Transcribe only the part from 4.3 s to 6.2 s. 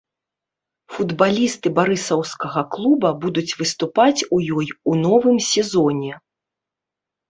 у ёй у новым сезоне.